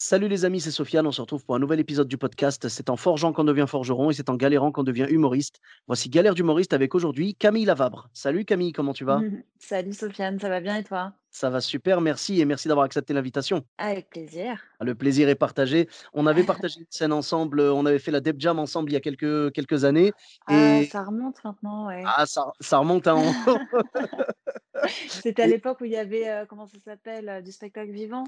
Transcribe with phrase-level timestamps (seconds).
[0.00, 1.08] Salut les amis, c'est Sofiane.
[1.08, 2.68] On se retrouve pour un nouvel épisode du podcast.
[2.68, 5.58] C'est en forgeant qu'on devient forgeron et c'est en galérant qu'on devient humoriste.
[5.88, 8.08] Voici Galère d'humoriste avec aujourd'hui Camille Lavabre.
[8.12, 9.20] Salut Camille, comment tu vas?
[9.58, 11.14] Salut Sofiane, ça va bien et toi?
[11.32, 13.64] Ça va super, merci et merci d'avoir accepté l'invitation.
[13.78, 14.60] Avec plaisir.
[14.78, 15.88] Ah, Le plaisir est partagé.
[16.14, 18.96] On avait partagé une scène ensemble, on avait fait la Deb Jam ensemble il y
[18.96, 20.12] a quelques, quelques années.
[20.46, 22.04] Ah, ça remonte maintenant, ouais.
[22.06, 23.16] ah, ça, ça remonte à.
[25.08, 27.90] C'était à Et- l'époque où il y avait, euh, comment ça s'appelle, euh, du spectacle
[27.90, 28.22] vivant?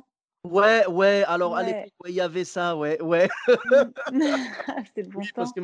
[0.45, 3.29] Ouais, ouais, alors à l'époque, ouais, il y avait ça, ouais, ouais.
[4.87, 5.55] C'était le bon Oui, parce temps.
[5.55, 5.61] que,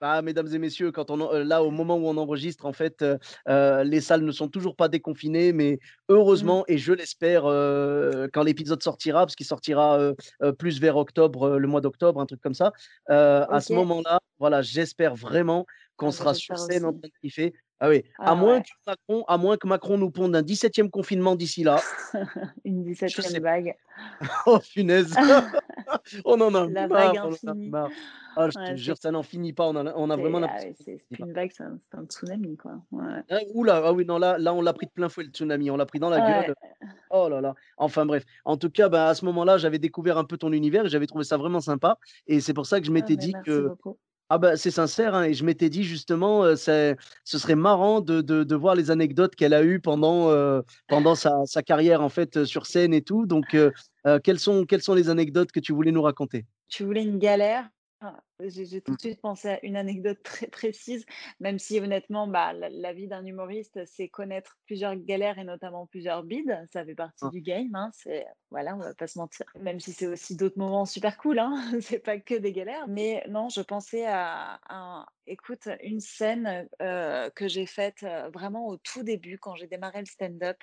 [0.00, 2.72] bah, mesdames et messieurs, quand on, en- euh, là, au moment où on enregistre, en
[2.72, 5.78] fait, euh, euh, les salles ne sont toujours pas déconfinées, mais Mm.
[6.14, 11.58] heureusement, et je l'espère, euh, quand l'épisode sortira, parce qu'il sortira euh, plus vers octobre,
[11.58, 12.72] le mois d'octobre, un truc comme ça,
[13.08, 17.12] à ce moment-là, voilà, j'espère vraiment qu'on Ah bah, sera sur scène en train de
[17.20, 17.52] kiffer.
[17.84, 18.62] Ah oui, à Ah moins ouais.
[18.62, 21.80] que Macron, à moins que Macron nous ponde un 17e confinement d'ici là.
[22.64, 23.74] Une Je 17e sais vague.
[24.46, 25.12] Oh, punaise.
[26.24, 27.70] on en a La marre, vague infinie.
[27.70, 27.90] marre.
[28.36, 29.66] Ah, je te jure, ça n'en finit pas.
[29.68, 30.74] On a, on a vraiment c'est-
[31.12, 32.80] ah une vague, c'est un, tsunami, quoi.
[32.92, 33.20] Ouais.
[33.28, 35.68] Ah, oula, ah oui, non, là, là, on l'a pris de plein fouet, le tsunami.
[35.70, 36.54] On l'a pris dans la gueule.
[37.10, 37.54] Oh là là.
[37.76, 38.24] Enfin bref.
[38.44, 41.06] En tout cas, bah, à ce moment-là, j'avais découvert un peu ton univers et j'avais
[41.06, 41.98] trouvé ça vraiment sympa.
[42.26, 43.68] Et c'est pour ça que je m'étais mais dit que.
[43.68, 43.98] beaucoup.
[44.34, 48.54] Ah bah c'est sincère, hein, et je m'étais dit justement, ce serait marrant de, de,
[48.54, 50.30] voir les anecdotes qu'elle a eues pendant,
[50.88, 53.26] pendant sa, sa carrière en fait sur scène et tout.
[53.26, 53.70] Donc, euh,
[54.24, 56.46] quelles sont, quelles sont les anecdotes que tu voulais nous raconter?
[56.70, 57.68] Tu voulais une galère?
[58.04, 58.96] Ah, J'ai tout Mm.
[58.96, 61.04] de suite pensé à une anecdote très précise,
[61.38, 65.86] même si honnêtement, bah, la, la vie d'un humoriste, c'est connaître plusieurs galères et notamment
[65.86, 66.66] plusieurs bides.
[66.72, 67.30] Ça fait partie Ah.
[67.30, 69.46] du game, hein, c'est, voilà, on va pas se mentir.
[69.60, 72.88] Même si c'est aussi d'autres moments super cool, hein, c'est pas que des galères.
[72.88, 78.66] Mais non, je pensais à, à- écoute, une scène euh, que j'ai faite euh, vraiment
[78.66, 80.56] au tout début quand j'ai démarré le stand-up.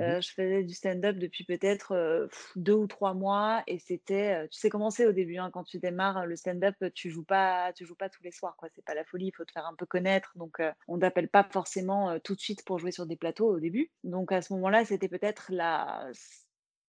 [0.00, 4.70] Euh, je faisais du stand-up depuis peut-être deux ou trois mois et c'était, tu sais
[4.70, 7.94] comment c'est au début, hein, quand tu démarres le stand-up, tu joues pas, tu joues
[7.94, 8.68] pas tous les soirs, quoi.
[8.74, 11.44] C'est pas la folie, il faut te faire un peu connaître, donc on t'appelle pas
[11.44, 13.90] forcément tout de suite pour jouer sur des plateaux au début.
[14.04, 16.10] Donc à ce moment-là, c'était peut-être la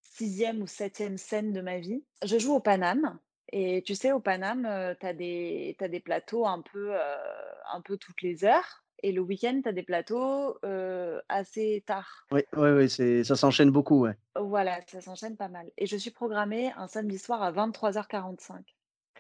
[0.04, 2.04] sixième ou septième scène de ma vie.
[2.24, 3.20] Je joue au Paname.
[3.54, 8.46] Et tu sais, au Paname, tu as des, plateaux un peu, un peu toutes les
[8.46, 8.81] heures.
[9.04, 12.28] Et le week-end, tu as des plateaux euh, assez tard.
[12.32, 14.16] Oui, oui, oui, c'est, ça s'enchaîne beaucoup, ouais.
[14.36, 15.70] Voilà, ça s'enchaîne pas mal.
[15.78, 18.64] Et je suis programmée un samedi soir à 23h45.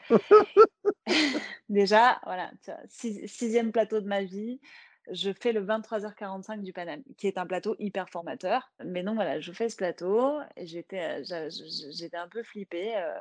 [1.70, 2.52] Déjà, voilà,
[2.88, 4.60] six- sixième plateau de ma vie.
[5.12, 8.72] Je fais le 23h45 du Paname, qui est un plateau hyper formateur.
[8.86, 13.20] Mais non, voilà, je fais ce plateau et j'étais, j'étais un peu flippée, euh,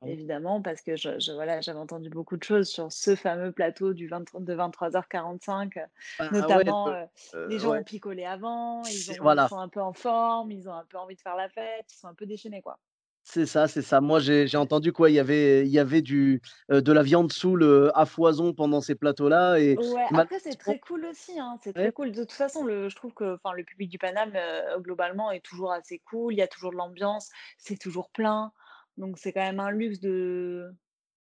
[0.00, 0.18] Oui.
[0.18, 3.94] évidemment, parce que je, je- voilà, j'avais entendu beaucoup de choses sur ce fameux plateau
[3.94, 5.76] du 20 de 23h45.
[5.76, 5.86] euh,
[6.20, 7.80] ouais, Notamment, euh, euh, les gens ouais.
[7.80, 10.74] ont picolé avant, ils, C'est- ont, ils voilà, sont un peu en forme, ils ont
[10.74, 12.78] un peu envie de faire la fête, ils sont un peu déchaînés, quoi.
[13.22, 14.00] c'est ça, c'est ça.
[14.00, 17.02] Moi, j'ai, j'ai entendu quoi, il y avait, il y avait du, euh, de la
[17.02, 19.58] viande soule euh, à foison pendant ces plateaux-là.
[19.60, 22.12] Et Ouais, après, c'est malheureusement, très cool aussi, hein, c'est ouais, très cool.
[22.12, 25.40] De toute façon, le, je trouve que enfin, le public du Paname, euh, globalement, est
[25.44, 26.32] toujours assez cool.
[26.32, 28.52] Il y a toujours de l'ambiance, c'est toujours plein.
[28.96, 30.72] Donc, c'est quand même un luxe de,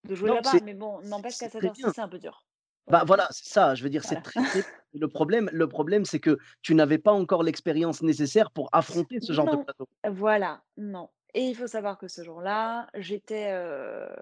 [0.03, 0.53] de jouer là-bas.
[0.63, 1.91] Mais bon, n'empêche qu'à cette heure-ci, bien.
[1.93, 2.45] c'est un peu dur,
[2.87, 6.19] Bah voilà, c'est ça, je veux dire, c'est très, très Le problème, le problème, c'est
[6.19, 9.87] que tu n'avais pas encore l'expérience nécessaire pour affronter ce genre de plateau.
[10.09, 11.09] voilà, non.
[11.33, 14.13] Et il faut savoir que ce jour-là, j'étais euh,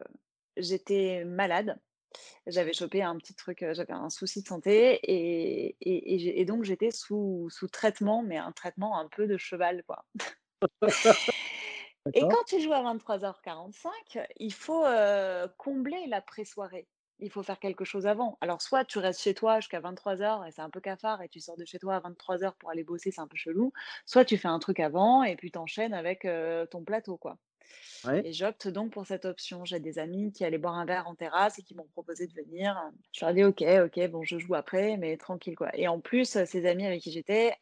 [0.57, 1.79] j'étais malade.
[2.47, 6.91] J'avais chopé un petit truc, j'avais un souci de santé et, et, et donc j'étais
[6.91, 10.05] sous, sous traitement, mais un traitement un peu de cheval, quoi.
[12.13, 13.90] Et quand tu joues à 23h45,
[14.37, 16.87] il faut euh, combler la pré-soirée.
[17.19, 18.37] Il faut faire quelque chose avant.
[18.41, 21.40] Alors, soit tu restes chez toi jusqu'à 23h et c'est un peu cafard et tu
[21.40, 23.73] sors de chez toi à 23h pour aller bosser, c'est un peu chelou.
[24.05, 27.37] Soit tu fais un truc avant et puis t'enchaînes avec euh, ton plateau, quoi.
[28.05, 28.21] Ouais.
[28.25, 29.66] Et j'opte donc pour cette option.
[29.66, 32.33] J'ai des amis qui allaient boire un verre en terrasse et qui m'ont proposé de
[32.33, 32.79] venir.
[33.13, 35.69] Je leur ai dit ok, ok, bon, je joue après, mais tranquille quoi.
[35.73, 37.53] Et en plus, euh, ces amis avec qui j'étais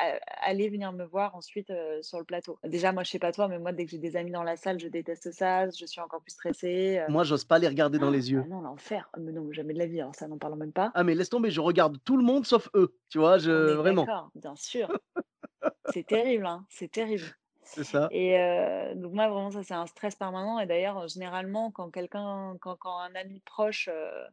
[0.42, 2.60] allaient venir me voir ensuite euh, sur le plateau.
[2.64, 4.56] Déjà, moi, je sais pas toi, mais moi, dès que j'ai des amis dans la
[4.58, 5.70] salle, je déteste ça.
[5.70, 7.00] Je suis encore plus stressée.
[7.00, 7.06] euh.
[7.10, 8.44] Moi, j'ose pas les regarder dans les Ah yeux.
[8.48, 9.10] non, l'enfer.
[9.14, 10.00] Ah, Mais non, jamais de la vie.
[10.02, 10.92] Alors ça, n'en parlons même pas.
[10.94, 12.96] Ah, mais laisse tomber, je regarde tout le monde sauf eux.
[13.10, 14.04] Tu vois, je, vraiment.
[14.06, 14.92] d'accord, bien sûr.
[15.94, 17.24] C'est terrible, hein, c'est terrible.
[17.68, 18.08] C'est ça.
[18.12, 20.60] Et euh, donc moi, vraiment, ça, c'est un stress permanent.
[20.60, 24.26] Et d'ailleurs, généralement, quand quelqu'un, quand, quand un ami proche euh,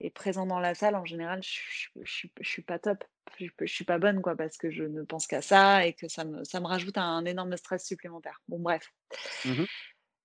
[0.00, 3.04] est présent dans la salle, en général, je, je, je, je suis pas top.
[3.38, 6.08] Je, je suis pas bonne, quoi, parce que je ne pense qu'à ça et que
[6.08, 8.40] ça me, ça me rajoute un énorme stress supplémentaire.
[8.48, 8.92] Bon, bref.
[9.44, 9.64] Mmh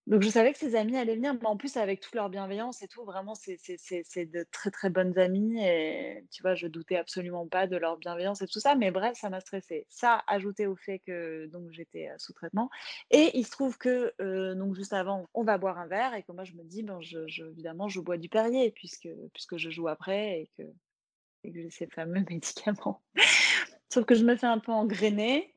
[0.08, 2.84] Donc je savais que ses amis allaient venir, mais en plus avec toute leur bienveillance
[2.84, 7.48] et tout, vraiment c'est de très très bonnes amies et tu vois, je doutais absolument
[7.48, 9.88] pas de leur bienveillance et tout ça, mais bref, ça m'a stressée.
[9.90, 12.70] Ça, ajouté au fait que donc j'étais sous traitement
[13.10, 14.14] et il se trouve que
[14.54, 17.02] donc juste avant, on va boire un verre et que moi je me dis ben
[17.02, 20.64] je, évidemment je bois du Perrier puisque puisque je joue après et que
[21.44, 23.02] et que j'ai ces fameux médicaments.
[23.90, 25.56] Sauf que je me fais un peu engrainer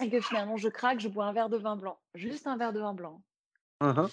[0.00, 2.72] et que finalement je craque, je bois un verre de vin blanc, juste un verre
[2.72, 3.20] de vin blanc.
[3.84, 4.08] Mmh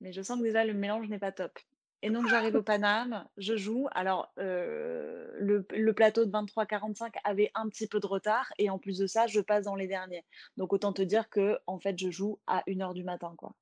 [0.00, 1.58] Mais je sens que déjà le mélange n'est pas top.
[2.02, 3.88] Et donc j'arrive au Paname, je joue.
[3.92, 8.98] Alors euh, le, plateau de 23-45 avait un petit peu de retard et en plus
[8.98, 10.24] de ça, je passe dans les derniers.
[10.56, 13.54] Donc autant te dire que en fait, je joue à 1h du matin quoi.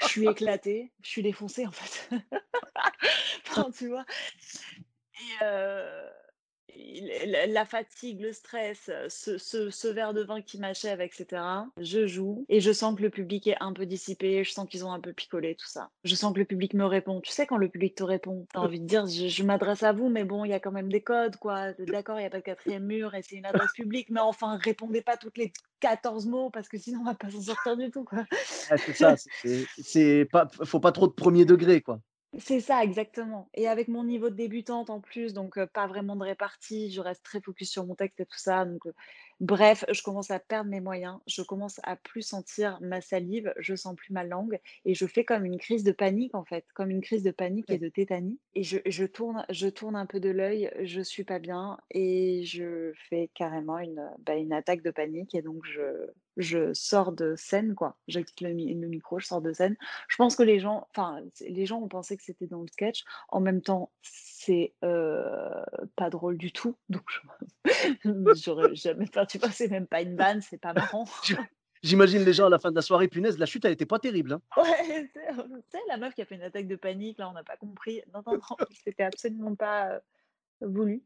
[0.00, 2.10] Je suis éclatée, je suis défoncée en fait.
[3.78, 4.04] Tu vois.
[5.40, 6.10] Euh,
[7.46, 11.42] la fatigue, le stress, euh, ce, ce, ce verre de vin qui m'achève, etc.
[11.78, 14.84] Je joue et je sens que le public est un peu dissipé, je sens qu'ils
[14.84, 15.90] ont un peu picolé, tout ça.
[16.04, 17.20] Je sens que le public me répond.
[17.20, 19.82] Tu sais, quand le public te répond, tu as envie de dire, je, je m'adresse
[19.82, 21.72] à vous, mais bon, il y a quand même des codes, quoi.
[21.78, 24.56] D'accord, il n'y a pas de quatrième mur et c'est une adresse publique, mais enfin,
[24.56, 27.90] répondez pas toutes les 14 mots parce que sinon, on va pas s'en sortir du
[27.90, 28.20] tout, quoi.
[28.70, 32.00] Ouais, c'est ça, c'est c'est pas, faut pas trop de premier degré, quoi.
[32.38, 33.48] C'est ça, exactement.
[33.54, 37.22] Et avec mon niveau de débutante en plus, donc pas vraiment de répartie, je reste
[37.24, 38.82] très focus sur mon texte et tout ça, donc
[39.40, 43.74] bref, je commence à perdre mes moyens, je commence à plus sentir ma salive, je
[43.74, 46.90] sens plus ma langue et je fais comme une crise de panique, en fait, comme
[46.90, 50.20] une crise de panique et de tétanie et je je tourne je tourne un peu
[50.20, 54.90] de l'œil, je suis pas bien et je fais carrément une, bah, une attaque de
[54.90, 55.80] panique et donc je
[56.36, 57.96] je sors de scène, quoi.
[58.08, 59.76] Je quitte le mi le micro, je sors de scène.
[60.08, 62.68] Je pense que les gens enfin, c'est les gens ont pensé que c'était dans le
[62.68, 63.04] sketch.
[63.28, 65.64] En même temps, c'est, heu,
[65.96, 67.20] pas drôle du tout, donc je
[68.44, 71.04] j'aurais jamais enfin, vois, c'est même pas une vanne, c'est pas marrant.
[71.82, 73.98] J'imagine les gens à la fin de la soirée, punaise, la chute, elle était pas
[73.98, 74.40] terrible, hein.
[74.56, 75.10] Ouais,
[75.70, 78.02] sais, la meuf qui a fait une attaque de panique, là, on n'a pas compris.
[78.12, 80.00] Non, non, non, c'était absolument pas, heu,
[80.62, 81.02] voulu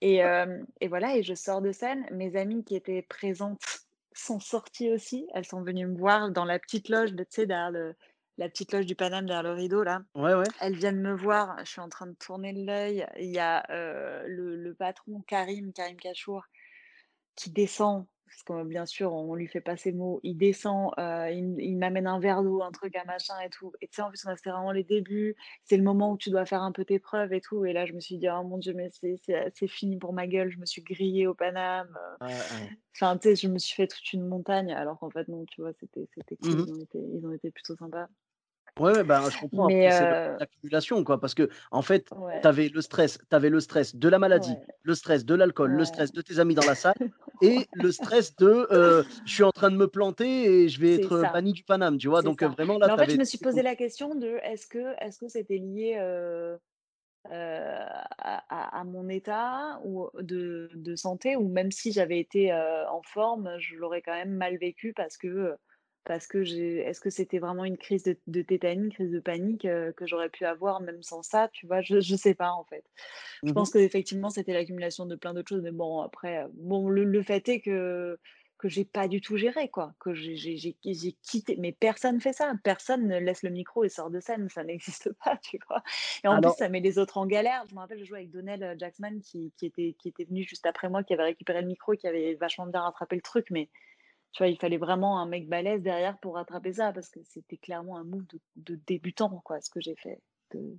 [0.00, 2.06] et hem et voilà et je sors de scène.
[2.10, 5.26] Mes amies qui étaient présentes sont sorties aussi.
[5.34, 7.94] Elles sont venues me voir dans la petite loge de tu sais, derrière le
[8.38, 10.02] la petite loge du Paname, derrière le rideau, là.
[10.14, 10.44] Ouais, ouais.
[10.60, 13.06] Elles viennent me voir, je suis en train de tourner l'œil.
[13.18, 16.44] Il y a, heu, le le patron Karim, Karim Cachour,
[17.36, 20.20] qui descend, parce que bien sûr, on lui fait pas ses mots.
[20.22, 23.72] Il descend, heu, il il m'amène un verre d'eau, un truc, un machin et tout
[23.80, 25.36] et tu sais, en plus, c'était vraiment les débuts.
[25.64, 27.86] C'est le moment où tu dois faire un peu tes preuves et tout et là,
[27.86, 30.50] je me suis dit: «Oh mon Dieu, mais c'est fini pour ma gueule».
[30.50, 32.70] Je me suis grillée au Paname, Ouais, ouais.
[32.96, 35.60] enfin, tu sais, je me suis fait toute une montagne alors qu'en fait, non, tu
[35.62, 36.60] vois, c'était cool.
[36.60, 38.08] Mmh Ils ont été ils ont été plutôt sympas.
[38.78, 39.66] Ouais, ouais, ben, je comprends.
[39.68, 40.06] Après, c'est
[40.38, 42.12] l'accumulation, quoi, parce qu'en fait,
[42.42, 45.24] tu ouais, avais le stress tu avais le stress de la maladie, ouais, le stress
[45.24, 46.94] de l'alcool, le stress de tes amis dans la salle
[47.40, 48.66] et le stress de,
[49.24, 51.98] je suis en train de me planter et je vais être, ça, banni du Paname,
[51.98, 52.22] tu vois?
[52.22, 52.56] Donc ça.
[52.56, 54.94] vraiment là, Mais en tu fait, je me suis posé la question de est-ce que
[55.02, 55.96] est-ce que c'était lié,
[57.30, 63.76] à mon état ou de de santé ou même si j'avais été, en forme, je
[63.76, 65.56] l'aurais quand même mal vécu parce que,
[66.04, 69.20] parce que j'ai est-ce que c'était vraiment une crise de de tétanie, une crise de
[69.20, 71.80] panique, heu, que j'aurais pu avoir même sans ça, tu vois?
[71.82, 72.84] Je je sais pas en fait.
[73.44, 73.66] Je mmh mh.
[73.66, 77.48] pense qu'effectivement, c'était l'accumulation de plein d'autres choses, mais bon après, bon le le fait
[77.48, 78.18] est que
[78.58, 80.44] que j'ai pas du tout géré quoi, que j'ai
[81.22, 84.64] quitté mais personne fait ça, personne ne laisse le micro et sort de scène, ça
[84.66, 85.82] n'existe pas, tu vois?
[86.24, 87.64] Et en plus, ça met les autres en galère.
[87.70, 90.42] Je me rappelle, je jouais avec Donnell, heu, Jacksman qui qui était qui était venu
[90.44, 93.46] juste après moi, qui avait récupéré le micro, qui avait vachement bien rattrapé le truc,
[93.50, 93.70] mais
[94.32, 97.56] tu vois, il fallait vraiment un mec balèze derrière pour rattraper ça parce que c'était
[97.58, 100.20] clairement un move de de débutant quoi, ce que j'ai fait,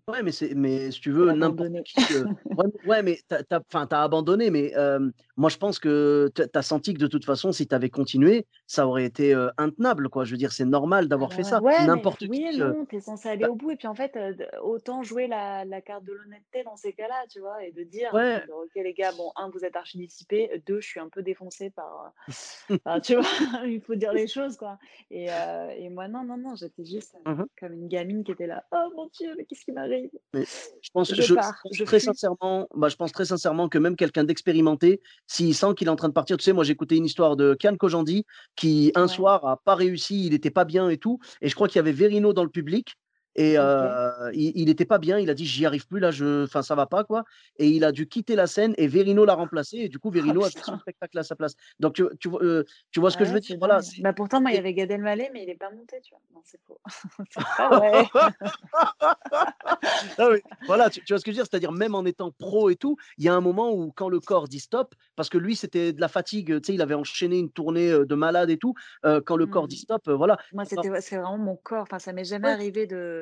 [0.07, 3.43] Ouais, mais c'est mais si tu veux, n'importe qui, heu ouais, ouais, mais tu as
[3.43, 6.57] tu as enfin, tu as abandonné, mais hem, moi, je pense que tu as tu
[6.59, 10.25] as senti que de toute façon, si tu avais continué, ça aurait été, intenable, quoi.
[10.25, 11.61] Je veux dire, c'est normal d'avoir fait ça.
[11.61, 13.87] Ouais, N'importe oui qui, heu, non, tu es censé aller bah au bout et puis
[13.87, 14.17] en fait,
[14.61, 17.63] autant jouer la la carte de l'honnêteté dans ces cas-là, tu vois?
[17.65, 20.87] Et de dire, ouais, «OK les gars, bon, un vous êtes archi dissipés, 2 je
[20.87, 22.23] suis un peu défoncée par, heu»
[22.85, 23.23] enfin, tu vois?
[23.67, 24.79] Il faut dire les choses, quoi
[25.11, 27.47] et et moi non, non, non, j'étais juste, mmh mh.
[27.59, 30.09] comme une gamine qui était là: «Oh mon Dieu, mais qu'est-ce qui m'arrive?
[30.33, 30.45] Mais
[30.81, 31.99] je pense Je je je pars, pense je très fuis».
[31.99, 35.95] sincèrement, bah, je pense très sincèrement que même quelqu'un d'expérimenté, s'il sent qu'il est en
[35.95, 38.25] train de partir tu sais, moi, j'ai écouté une histoire de Kian Kojandi
[38.55, 41.55] qui, un Ouais, soir, a pas réussi, il était pas bien et tout et je
[41.55, 42.95] crois qu'il y avait Verino dans le public
[43.35, 43.57] Et
[44.33, 46.75] il il était pas bien, il a dit: «J'y arrive plus là, je enfin ça
[46.75, 47.23] va pas quoi»
[47.57, 50.11] et il a dû quitter la scène et Verino l'a remplacé et du coup Oh
[50.11, 51.53] Verino a fait son spectacle à sa place.
[51.79, 53.55] Donc tu tu vois, heu, tu vois ce que je Ouais, veux dire?
[53.59, 56.13] Voilà, Bah, pourtant, moi, il y avait Gad Elmaleh, mais il est pas monté, tu
[56.13, 56.21] vois?
[56.33, 56.79] Non, c'est faux.
[60.17, 61.47] Ah oui, voilà, tu tu vois ce que je veux dire?
[61.49, 64.19] C'est-à-dire même en étant pro et tout, il y a un moment où quand le
[64.19, 67.37] corps dit stop, parce que lui c'était de la fatigue, tu sais, il avait enchaîné
[67.39, 68.73] une tournée, de malade et tout,
[69.03, 69.77] quand le corps dit Mmh.
[69.77, 70.37] stop, voilà.
[70.51, 71.83] Moi, c'était c'est vraiment mon corps.
[71.83, 73.20] Enfin, ça m'est jamais ouais, arrivé de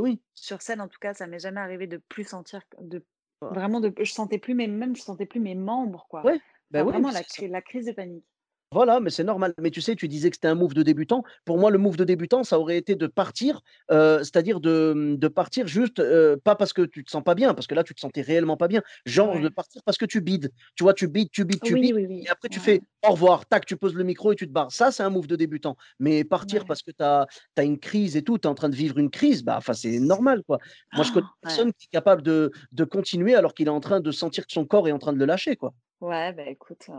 [0.00, 3.04] oui, sur scène, en tout cas, ça m'est jamais arrivé de plus sentir de
[3.40, 3.60] voilà.
[3.60, 6.22] vraiment de je sentais plus mes même je sentais plus mes membres, quoi.
[6.22, 6.40] Ouais,
[6.74, 8.26] Enfin, oui, vraiment la crise de panique.
[8.72, 9.54] Voilà, mais c'est normal.
[9.58, 11.22] Mais tu sais, tu disais que c'était un move de débutant.
[11.46, 15.28] Pour moi, le move de débutant, ça aurait été de partir, heu, c'est-à-dire de, de
[15.28, 17.94] partir juste, heu, pas parce que tu te sens pas bien, parce que là, tu
[17.94, 18.82] te sentais réellement pas bien.
[19.06, 20.50] Genre de partir parce que tu bides.
[20.74, 22.28] Tu vois, tu bides, tu bides, tu Oui, bides oui, et oui.
[22.28, 24.70] après tu Ouais, fais: «Au revoir», tac, tu poses le micro et tu te barres.
[24.72, 25.76] Ça, c'est un move de débutant.
[25.98, 26.66] Mais partir ouais.
[26.66, 27.26] parce que tu as
[27.64, 30.42] une crise et tout, tu es en train de vivre une crise, bah, c'est normal,
[30.46, 30.58] quoi.
[30.92, 31.42] Moi, je connais Ouais.
[31.42, 34.52] personne qui est capable de de continuer alors qu'il est en train de sentir que
[34.52, 35.72] son corps est en train de le lâcher, quoi.
[36.00, 36.94] Ouais, bah, écoute, heu,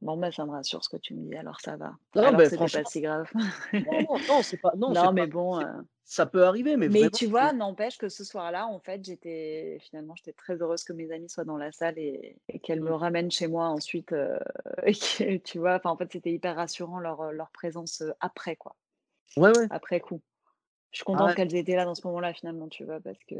[0.00, 1.96] bon, bah, ça me rassure ce que tu me dis, alors ça va.
[2.14, 3.30] Non, Alors beh, c'était pas franchement, si grave.
[3.78, 6.44] non, non, non, c'est pas non, c'est Non, pas mais bon, c'est heu, ça peut
[6.46, 10.14] arriver, mais mais vraiment, tu vois, c'est n'empêche que ce soir-là, en fait, j'étais finalement,
[10.14, 12.94] j'étais très heureuse que mes amies soient dans la salle et et qu'elles me mmh.
[12.94, 14.38] ramènent chez moi ensuite, heu
[14.86, 15.74] et que tu vois?
[15.76, 18.76] Enfin, en fait, c'était hyper rassurant leur, heu, leur présence, heu, après, quoi,
[19.36, 19.68] Ouais, ouais.
[19.70, 20.22] après coup.
[20.92, 23.00] Je suis contente Ah, qu'elles aient été là dans ce moment-là, finalement, tu vois?
[23.00, 23.34] Parce que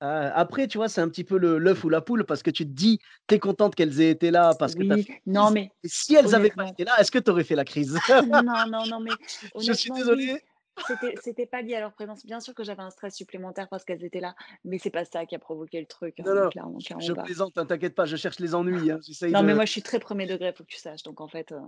[0.00, 2.64] ah, après, tu vois, c'est un petit peu l'œuf ou la poule parce que tu
[2.66, 2.98] te dis:
[3.28, 5.54] «Tu es contente qu'elles aient été là parce que as oui, fait une non, crise»
[5.54, 7.98] mais et si elles avaient pas été là, est-ce que tu aurais fait la crise?
[8.44, 9.18] Non, non, non, mais
[9.60, 10.16] Je suis honnêtement, oui.
[10.16, 10.40] désolé.
[11.22, 12.26] C'était pas lié à leur présence.
[12.26, 14.34] Bien sûr que j'avais un stress supplémentaire parce qu'elles étaient là,
[14.64, 17.06] mais c'est pas ça qui a provoqué le truc, Non, hein, non, clairement, je clairement
[17.06, 17.24] je pas.
[17.24, 18.98] plaisante, hein, t'inquiète pas, je cherche les ennuis, hein,
[19.30, 21.02] Non, mais moi, je suis très premier degré, faut que tu saches.
[21.02, 21.60] Donc en fait, heu,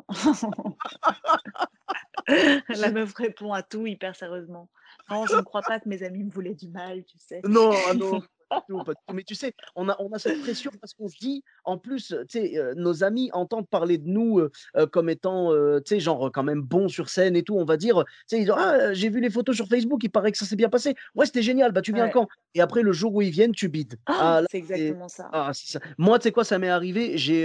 [2.69, 4.69] la meuf répond à tout hyper sérieusement.
[5.11, 7.41] Non, je ne crois pas que mes amis me voulaient du mal, tu sais?
[7.45, 9.15] Non, ah non, pas du tout, pas du tout.
[9.15, 12.09] Mais tu sais, on a on a cette pression parce qu'on se dit, en plus,
[12.29, 14.51] tu sais, heu, nos amis entendent parler de nous, heu,
[14.93, 17.57] comme étant, tu sais, genre, quand même bons sur scène et tout.
[17.57, 20.11] On va dire, tu sais, ils disent: «Ah, j'ai vu les photos sur Facebook, il
[20.11, 20.95] paraît que ça s'est bien passé.
[21.15, 22.11] Ouais, c'était génial, bah, tu viens Ouais.
[22.11, 23.97] quand?» et après le jour où ils viennent, tu bides.
[24.07, 25.33] Ah là, C'est exactement ça.
[25.33, 25.81] ah ça.
[25.99, 27.45] Moi, tu sais quoi, ça m'est arrivé, j'ai,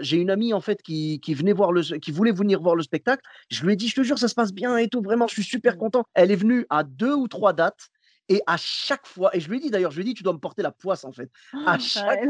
[0.00, 2.82] j'ai une amie, en fait, qui qui venait voir le qui voulait venir voir le
[2.82, 3.22] spectacle.
[3.50, 5.34] Je lui ai dit: «Je te jure, ça se passe bien et tout, vraiment, je
[5.34, 5.78] suis super Mmh.
[5.78, 6.04] content».
[6.14, 7.88] Elle est venue à 2 ou 3 dates
[8.30, 10.22] et à chaque fois et je lui ai dit d'ailleurs, je lui ai dit: «Tu
[10.24, 11.30] dois me porter la poisse, en fait».
[11.66, 12.22] À chaque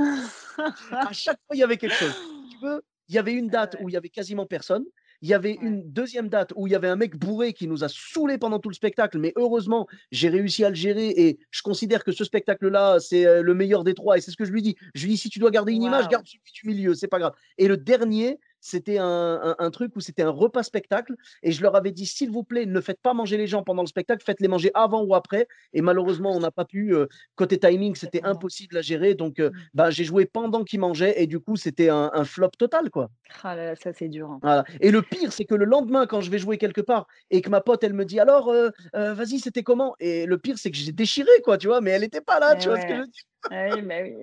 [1.04, 2.16] à chaque fois, il y avait quelque chose.
[2.48, 4.84] Tu veux, il y avait une Ah date ouais, où il y avait quasiment personne.
[5.22, 5.60] Il y avait ouais.
[5.60, 8.58] une deuxième date où il y avait un mec bourré qui nous a saoulés pendant
[8.58, 12.24] tout le spectacle, mais heureusement, j'ai réussi à le gérer et je considère que ce
[12.24, 14.76] spectacle-là, c'est, heu, le meilleur des 3 et c'est ce que je lui dis.
[14.94, 17.18] Je lui dis: «Si tu dois garder une image, garde celui du milieu, c'est pas
[17.18, 19.06] grave» et le dernier, c'était un
[19.42, 22.44] un un truc où c'était un repas spectacle et je leur avais dit: «S'il vous
[22.44, 25.46] plaît, ne faites pas manger les gens pendant le spectacle, faites-les manger avant ou après»
[25.72, 29.50] et malheureusement, on n'a pas pu, heu, côté timing, c'était impossible à gérer donc heu,
[29.50, 29.70] Mmh.
[29.74, 33.10] bah, j'ai joué pendant qu'ils mangeaient et du coup, c'était un un flop total, quoi.
[33.42, 34.42] Ah là là, ça, c'est dur, hein.
[34.42, 37.42] Voilà et le pire, c'est que le lendemain, quand je vais jouer quelque part et
[37.42, 40.70] que ma pote, elle me dit: «Alors, heu, vas-y, c'était comment?» et le pire, c'est
[40.70, 41.80] que j'ai déchiré, quoi, tu vois?
[41.82, 43.10] Mais elle était pas là, tu vois ce que je ouais.
[43.48, 44.14] Ah oui, bah oui.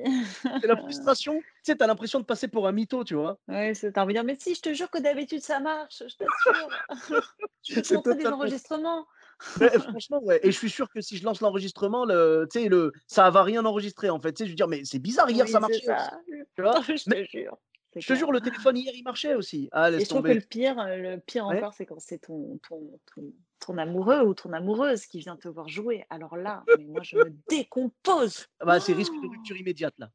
[0.60, 3.40] C'est la frustration, tu sais, tu as l'impression de passer pour un mytho, tu vois?
[3.74, 6.16] C'est tu envie de dire: «Mais si, je te jure que d'habitude ça marche, je
[6.18, 6.70] t'assure.
[7.64, 9.08] Je peux te montrer des enregistrements».
[9.56, 12.70] Beh, franchement, ouais et je suis sûr que si je lance l'enregistrement, le tu sais,
[12.70, 14.38] le ça va rien enregistrer, en fait.
[14.44, 16.22] Je veux dire: «Mais c'est bizarre, hier, ça Oui, marchait aussi», ça.
[16.56, 16.82] tu vois?
[16.88, 17.58] Je Mais te jure,
[18.02, 19.70] je te jure, le téléphone hier, il marchait aussi.
[19.72, 21.58] Ah, Et je trouve que le pire, heu, le pire Ouais.
[21.58, 25.48] encore, c'est quand c'est ton ton ton ton amoureux ou ton amoureuse qui vient te
[25.48, 26.06] voir jouer.
[26.10, 28.48] Alors là, mais moi je me décompose.
[28.60, 30.10] Ah bah, c'est risque de rupture immédiate, là.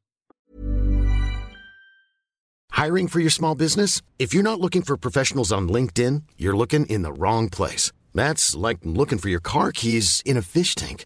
[2.71, 4.01] Hiring for your small business?
[4.19, 7.91] If you're not looking for professionals on LinkedIn, you're looking in the wrong place.
[8.13, 11.05] That's like looking for your car keys in a fish tank.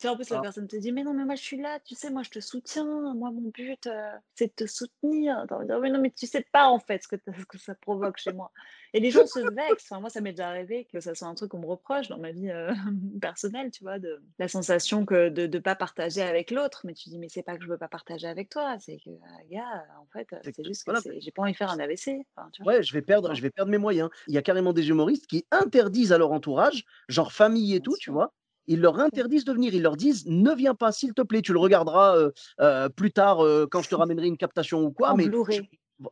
[0.00, 1.58] Tu sais, en plus, la Ah, personne te dit: «Mais non, mais moi je suis
[1.60, 2.84] là, tu sais, moi je te soutiens.
[3.14, 3.92] Moi mon but, heu,
[4.34, 5.46] c'est de te soutenir».
[5.46, 7.74] Dire: «Mais non, mais tu sais pas en fait ce que tu ce que ça
[7.74, 8.50] provoque chez moi».
[8.94, 9.92] Et les gens se vexent.
[9.92, 12.18] Enfin, moi, ça m'est déjà arrivé que ça soit un truc qu'on me reproche dans
[12.18, 12.68] ma vie, heu,
[13.20, 13.98] personnelle, tu vois?
[13.98, 16.80] De la sensation que de de pas partager avec l'autre.
[16.86, 19.10] Mais tu dis: «Mais c'est pas que je veux pas partager avec toi, c'est que,
[19.10, 19.18] heu,
[19.50, 22.22] gars, en fait, c'est juste que voilà, j'ai pas envie de faire un AVC».
[22.36, 22.70] Enfin, tu vois?
[22.70, 24.08] Ouais, je vais perdre je vais perdre mes moyens.
[24.26, 27.82] Il y a carrément des humoristes qui interdisent à leur entourage, genre famille et bien
[27.82, 28.34] tout, tu vois?
[28.70, 29.74] Ils leur interdisent de venir.
[29.74, 31.42] Ils leur disent ne viens pas, s'il te plaît.
[31.42, 34.92] Tu le regarderas euh, euh, plus tard euh, quand je te ramènerai une captation ou
[34.92, 35.10] quoi.
[35.10, 35.68] En Mais Blu-ray.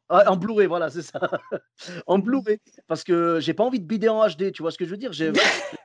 [0.08, 1.20] Ah, en Blu-ray, voilà, c'est ça.
[2.08, 2.58] en Blu-ray.
[2.88, 4.50] Parce que j'ai pas envie de bider en HD.
[4.52, 5.12] Tu vois ce que je veux dire?
[5.12, 5.32] J'ai-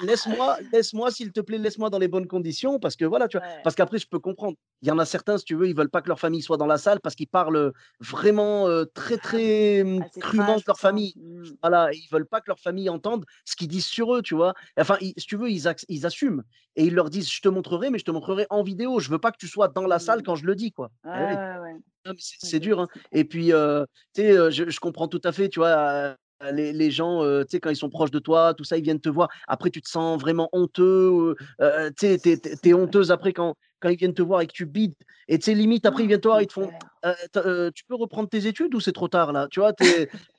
[0.00, 3.46] Laisse-moi, laisse-moi, s'il te plaît, laisse-moi dans les bonnes conditions, parce que voilà, tu vois,
[3.46, 3.60] Ouais.
[3.62, 4.56] parce qu'après, je peux comprendre.
[4.82, 6.56] Il y en a certains, si tu veux, ils veulent pas que leur famille soit
[6.56, 10.64] dans la salle parce qu'ils parlent vraiment euh, très, très Ah, c'est crûment trash de
[10.66, 11.14] leur famille.
[11.16, 11.44] Mmh.
[11.62, 14.54] Voilà, ils veulent pas que leur famille entende ce qu'ils disent sur eux, tu vois.
[14.78, 16.42] Enfin, ils- si tu veux, ils, ils assument
[16.74, 18.98] et ils leur disent, je te montrerai, mais je te montrerai en vidéo.
[19.00, 20.22] Je veux pas que tu sois dans la salle Mmh.
[20.22, 20.90] quand je le dis, quoi.
[21.04, 21.76] Ouais, ouais,
[22.18, 22.88] c'est dur, hein.
[23.12, 23.84] Et puis, euh,
[24.14, 26.14] tu sais, euh, je, je comprends tout à fait, tu vois, euh,
[26.52, 28.82] les, les gens, euh, tu sais, quand ils sont proches de toi, tout ça, ils
[28.82, 29.28] viennent te voir.
[29.48, 31.34] Après, tu te sens vraiment honteux.
[31.60, 34.46] euh, tu sais, t'es, t'es- t'es honteuse après quand, quand ils viennent te voir et
[34.46, 34.94] que tu bides.
[35.28, 36.70] Et tu sais, limite, après, ils viennent te voir, ils te font,
[37.04, 39.48] euh, tu peux reprendre tes études ou c'est trop tard, là?
[39.50, 40.08] Tu vois, t'es,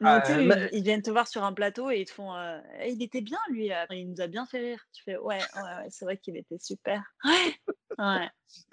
[0.00, 2.10] Non, tu sais, mais- ils, ils viennent te voir sur un plateau et ils te
[2.10, 4.80] font euh, Eh, Il était bien, lui, il nous a bien fait rire.
[4.92, 7.02] Tu fais Ouais, ouais, ouais, c'est vrai qu'il était super.
[7.24, 7.54] Ouais,
[7.98, 8.28] ouais.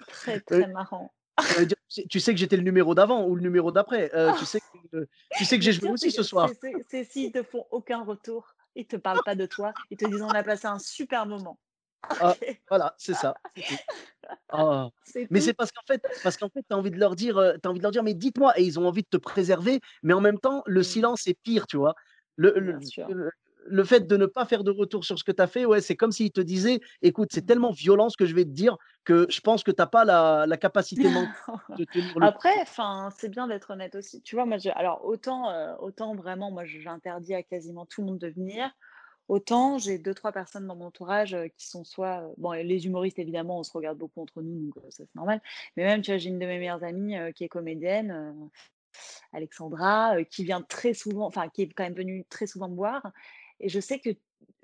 [0.08, 1.12] Très, très marrant.
[1.88, 4.10] Tu sais- que j'étais le numéro d'avant ou le numéro d'après.
[4.14, 4.60] Euh, tu sais
[4.92, 6.50] que, tu sais que j'ai joué aussi ce soir.
[6.88, 10.22] c'est- s'ils te font aucun retour, ils te parlent pas de toi, ils te disent
[10.22, 11.58] On a passé un super moment.
[12.20, 12.34] Ah,
[12.70, 13.34] voilà, c'est ça.
[14.50, 14.88] Ah.
[15.30, 17.56] Mais c'est parce qu'en fait, parce qu'en fait, tu as envie de leur dire, euh,
[17.60, 20.14] t'as envie de leur dire, mais dites-moi, et ils ont envie de te préserver, mais
[20.14, 20.84] en même temps, le Mm.
[20.84, 21.94] silence est pire, tu vois.
[22.36, 23.08] Le, le, Bien sûr.
[23.08, 23.30] le-
[23.70, 25.80] le fait de ne pas faire de retour sur ce que tu as fait, ouais,
[25.80, 27.46] c'est comme s'ils te disaient, écoute, c'est Mm.
[27.46, 30.04] tellement violent ce que je vais te dire que je pense que tu n'as pas
[30.04, 31.02] la, la capacité
[31.78, 32.26] de tenir le.
[32.26, 32.50] Après,
[33.16, 34.22] c'est bien d'être honnête aussi.
[34.22, 38.08] Tu vois, moi, je- alors autant, euh, autant vraiment, moi, j'interdis à quasiment tout le
[38.08, 38.70] monde de venir.
[39.28, 42.86] Autant j'ai deux, trois personnes dans mon entourage euh, qui sont soit, euh, bon, les
[42.86, 45.42] humoristes évidemment, on se regarde beaucoup entre nous, donc ça c'est normal.
[45.76, 48.48] Mais même, tu vois, j'ai une de mes meilleures amies qui est comédienne,
[49.32, 52.74] Alexandra, euh, qui vient très souvent, enfin, qui est quand même venue très souvent me
[52.74, 53.02] voir.
[53.60, 54.10] Et je sais que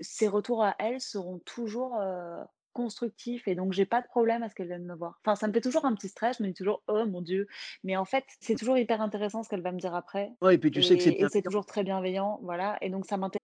[0.00, 3.48] ses retours à elle seront toujours euh, constructifs.
[3.48, 5.18] Et donc, j'ai pas de problème à ce qu'elle vienne me voir.
[5.24, 6.36] Enfin, ça me fait toujours un petit stress.
[6.38, 7.46] Je me dis toujours, oh mon Dieu.
[7.84, 10.32] Mais en fait, c'est toujours hyper intéressant ce qu'elle va me dire après.
[10.42, 12.40] Ouais, et puis tu sais que c'est Et, c'est toujours très bienveillant.
[12.42, 12.76] Voilà.
[12.82, 13.40] Et donc, ça m'intéresse.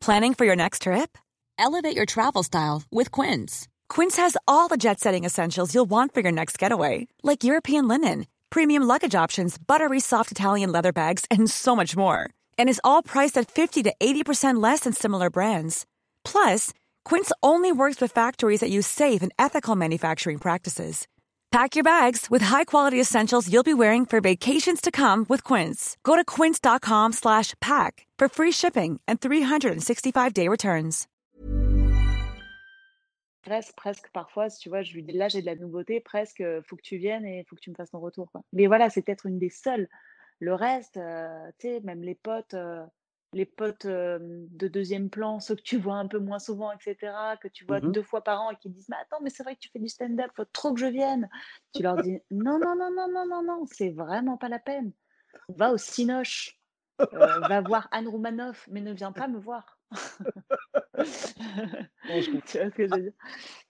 [0.00, 1.18] Planning for your next trip?
[1.58, 3.68] Elevate your travel style with Quince.
[3.88, 7.86] Quince has all the jet setting essentials you'll want for your next getaway, like European
[7.86, 12.30] linen, premium luggage options, buttery soft Italian leather bags, and so much more.
[12.62, 15.84] And is all priced at 50 to 80% less than similar brands.
[16.24, 16.72] Plus,
[17.04, 21.08] Quince only works with factories that use safe and ethical manufacturing practices.
[21.50, 25.96] Pack your bags with high-quality essentials you'll be wearing for vacations to come with Quince.
[26.04, 31.08] Go to quince.com slash pack for free shipping and 365-day returns.
[33.42, 36.82] presque presque parfois, tu vois, je là j'ai de la nouveauté, presque euh, faut que
[36.82, 38.30] tu viennes et faut que tu me fasses ton retour.
[38.30, 38.42] Quoi.
[38.52, 39.88] Mais voilà, c'est peut-être une des seules.
[40.42, 42.84] Le reste, euh, tu sais, même les potes, euh,
[43.32, 47.46] les potes de deuxième plan, ceux que tu vois un peu moins souvent, etc., que
[47.46, 47.92] tu vois Mhm.
[47.92, 49.78] deux fois par an et qui disent Mais attends, mais c'est vrai que tu fais
[49.78, 51.28] du stand-up, faut trop que je vienne.
[51.72, 54.92] Tu leur dis Non, non, non, non, non, non, non, c'est vraiment pas la peine.
[55.48, 56.60] Va au Cinoche,
[57.12, 59.78] va voir Anne Roumanoff, mais ne viens pas me voir.
[62.04, 62.42] Non, je comprends.
[62.46, 63.12] tu vois ce que je veux dire?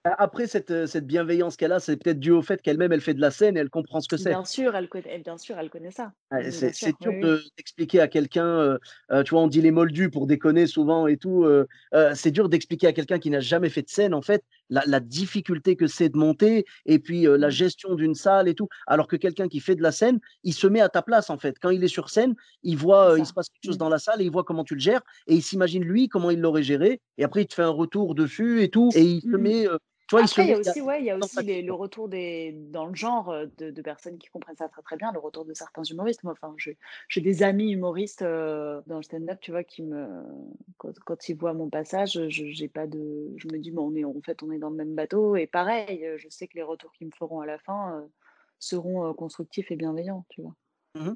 [0.05, 3.15] Après, cette, euh, cette bienveillance qu'elle a, c'est peut-être dû au fait qu'elle-même, elle fait
[3.15, 4.37] de la scène et elle comprend ce que c'est.
[4.37, 6.15] Bien sûr, elle connaît, bien sûr, elle connaît ça.
[6.31, 7.39] Ouais, Mmh, c'est dur oui, oui.
[7.39, 8.79] de- d'expliquer à quelqu'un, euh,
[9.11, 11.45] euh, tu vois, on dit les moldus pour déconner souvent et tout.
[11.45, 14.43] euh, euh, c'est dur d'expliquer à quelqu'un qui n'a jamais fait de scène, en fait,
[14.71, 17.51] la, la difficulté que c'est de monter et puis la Mmh.
[17.51, 18.67] gestion d'une salle et tout.
[18.87, 21.37] Alors que quelqu'un qui fait de la scène, il se met à ta place, en
[21.37, 21.57] fait.
[21.61, 23.79] Quand il est sur scène, il voit, il se passe quelque chose Mmh.
[23.79, 26.31] dans la salle et il voit comment tu le gères et il s'imagine lui comment
[26.31, 27.03] il l'aurait géré.
[27.19, 28.91] Et après, il te fait un retour dessus et tout.
[28.95, 29.37] Et il se Mmh.
[29.37, 29.67] met,
[30.13, 32.09] tu vois, Après, il y a aussi, ouais, il y a aussi les- le retour
[32.09, 35.45] des, dans le genre de, de personnes qui comprennent ça très très bien, le retour
[35.47, 36.23] de certains humoristes.
[36.25, 36.55] Moi, enfin,
[37.09, 40.23] j'ai des amis humoristes euh, dans le stand-up, tu vois, qui me,
[40.79, 43.95] quand, quand ils voient mon passage, je, j'ai pas de, je me dis, bon, on
[43.97, 45.37] est, en fait, on est dans le même bateau.
[45.37, 48.07] Et pareil, je sais que les retours qu'ils me feront à la fin euh,
[48.59, 50.55] seront constructifs et bienveillants, tu vois.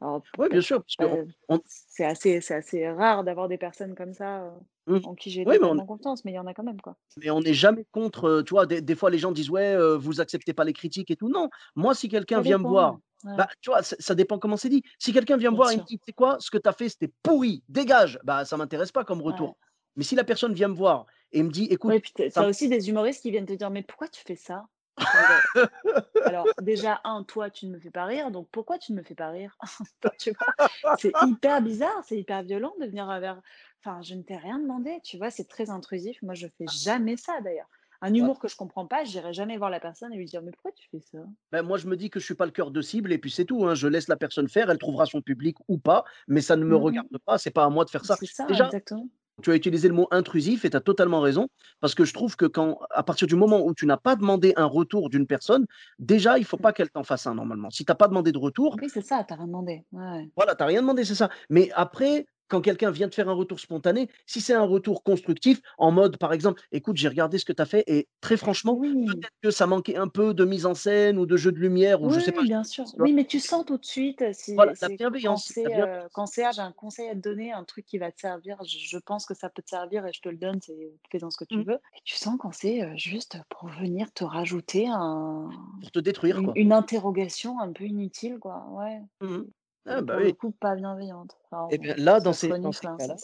[0.00, 4.44] Alors, Oui, bien sûr, on- c'est assez, c'est assez rare d'avoir des personnes comme ça
[4.44, 4.98] euh, Mhm.
[5.02, 6.98] en qui j'ai Oui, on- confiance, mais il y en a quand même, quoi.
[7.16, 9.74] Mais on n'est jamais contre, euh, tu vois, des, des fois les gens disent ouais,
[9.74, 11.28] euh, vous acceptez pas les critiques et tout.
[11.28, 13.36] Non, moi si quelqu'un vient me voir, ouais.
[13.36, 14.82] bah, tu vois, ça, dépend comment c'est dit.
[14.98, 16.88] Si quelqu'un vient me voir et me dit, c'est quoi, ce que tu as fait,
[16.90, 19.54] c'était pourri, dégage, bah ça m'intéresse pas comme retour.
[19.54, 19.66] Ouais.
[19.96, 22.68] Mais si la personne vient me voir et me dit, écoute, Oui, tu as aussi
[22.68, 24.68] des humoristes qui viennent te dire: «Mais pourquoi tu fais ça?»
[26.24, 29.02] Alors déjà, un, toi, tu ne me fais pas rire, donc pourquoi tu ne me
[29.02, 29.56] fais pas rire?
[29.62, 29.84] Enfin,
[30.18, 30.54] tu vois?
[30.92, 33.40] C'est hyper bizarre, c'est hyper violent de venir vers
[33.84, 35.30] enfin, je ne t'ai rien demandé, tu vois?
[35.30, 36.20] C'est très intrusif.
[36.22, 37.68] Moi, je fais jamais ça d'ailleurs.
[38.02, 40.50] Un humour que je comprends pas, j'irai jamais voir la personne et lui dire: «Mais
[40.52, 41.18] pourquoi tu fais ça?»
[41.52, 43.30] ben, moi je me dis que je suis pas le cœur de cible et puis
[43.30, 43.66] c'est tout.
[43.66, 43.74] hein.
[43.74, 46.74] Je laisse la personne faire, elle trouvera son public ou pas, mais ça ne me
[46.74, 46.82] Mmh mh.
[46.84, 47.38] regarde pas.
[47.38, 48.16] C'est pas à moi de faire ça.
[48.16, 49.08] C'est ça, Déjà, exactement.
[49.42, 51.48] Tu as utilisé le mot intrusif et tu as totalement raison,
[51.80, 54.54] parce que je trouve que quand, à partir du moment où tu n'as pas demandé
[54.56, 55.66] un retour d'une personne,
[55.98, 57.68] déjà, il ne faut pas qu'elle t'en fasse un normalement.
[57.70, 59.84] Si tu n'as pas demandé de retour, Oui, c'est ça, tu rien demandé.
[59.92, 60.30] Ouais.
[60.36, 61.30] voilà, tu n'as rien demandé, c'est ça.
[61.50, 65.60] Mais après, quand quelqu'un vient te faire un retour spontané, si c'est un retour constructif,
[65.78, 68.80] en mode, par exemple, écoute, j'ai regardé ce que tu as fait et très franchement,
[68.80, 69.06] Oui.
[69.06, 72.02] peut-être que ça manquait un peu de mise en scène ou de jeu de lumière
[72.02, 72.84] ou je Oui, sais pas, bien sûr.
[72.98, 76.26] Oui, mais tu sens tout de suite euh, si Voilà, la c'est quand euh, quand
[76.26, 78.78] c'est ah, j'ai un conseil à te donner, un truc qui va te servir, je,
[78.78, 81.30] je pense que ça peut te servir et je te le donne, c'est fais dans
[81.30, 81.64] ce que tu Mmh.
[81.64, 81.78] veux.
[81.96, 85.48] Et tu sens quand c'est euh, juste pour venir te rajouter un,
[85.80, 86.56] Pour te détruire, une, quoi.
[86.56, 88.66] une interrogation un peu inutile, quoi.
[88.70, 89.00] Ouais.
[89.20, 89.50] Mmh
[89.86, 90.34] Ah bah pour le oui.
[90.34, 91.36] coup, pas bienveillante.
[91.50, 93.16] Enfin, Et bon, bien là, dans ces, dans ces cas-là,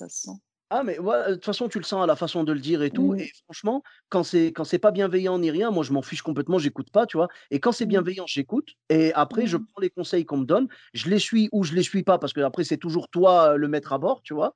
[0.75, 2.83] Ah mais ouais, de toute façon, tu le sens à la façon de le dire
[2.83, 5.93] et tout Mm, et franchement, quand c'est quand c'est pas bienveillant ni rien, moi je
[5.93, 7.29] m'en fiche complètement, j'écoute pas, tu vois?
[7.51, 10.47] Et quand c'est mm, bienveillant, j'écoute et après je mm, prends les conseils qu'on me
[10.47, 13.69] donne, je les suis ou je les suis pas parce qu'après c'est toujours toi, le
[13.69, 14.55] maître à bord, tu vois?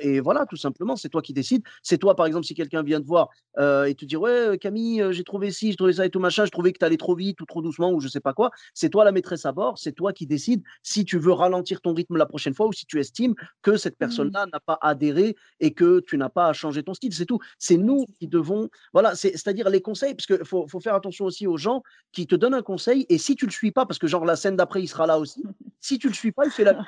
[0.00, 1.62] et voilà, tout simplement, c'est toi qui décides.
[1.82, 5.24] C'est toi, par exemple, si quelqu'un vient te voir, et te dit: «Ouais, Camille, j'ai
[5.24, 7.40] trouvé ci, j'ai trouvé ça et tout machin, je trouvais que tu allais trop vite
[7.40, 8.50] ou trop doucement» ou je sais pas quoi.
[8.74, 11.94] C'est toi la maîtresse à bord, c'est toi qui décides si tu veux ralentir ton
[11.94, 15.72] rythme la prochaine fois ou si tu estimes que cette personne-là n'a pas adhéré et
[15.72, 17.40] que tu n'as pas à changer ton style, c'est tout.
[17.58, 21.24] C'est nous qui devons voilà, c'est c'est-à-dire les conseils, parce qu'il faut faut faire attention
[21.24, 23.98] aussi aux gens qui te donnent un conseil et si tu le suis pas, parce
[23.98, 25.42] que genre la scène d'après, il sera là aussi,
[25.80, 26.78] si tu le suis pas, il fait la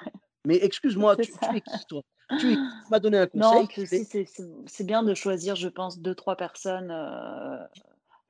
[0.46, 2.02] mais excuse-moi, tu tu es qui toi?
[2.38, 2.54] Tu?
[2.54, 2.58] Tu
[2.90, 4.26] m'as donné un conseil, mais
[4.66, 7.58] c'est bien de choisir, je pense, deux, trois personnes euh,